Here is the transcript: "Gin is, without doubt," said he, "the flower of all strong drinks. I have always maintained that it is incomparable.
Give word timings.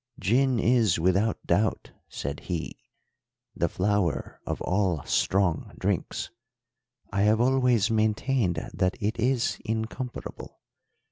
"Gin 0.19 0.57
is, 0.57 0.97
without 0.97 1.45
doubt," 1.45 1.91
said 2.09 2.39
he, 2.49 2.75
"the 3.55 3.69
flower 3.69 4.41
of 4.47 4.59
all 4.63 5.03
strong 5.05 5.75
drinks. 5.77 6.31
I 7.13 7.21
have 7.21 7.39
always 7.39 7.91
maintained 7.91 8.55
that 8.73 8.97
it 8.99 9.19
is 9.19 9.59
incomparable. 9.63 10.59